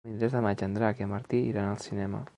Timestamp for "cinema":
1.89-2.27